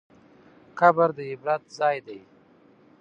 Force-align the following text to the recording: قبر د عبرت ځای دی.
قبر 0.79 1.09
د 1.17 1.19
عبرت 1.31 1.63
ځای 1.77 1.97
دی. 2.07 2.19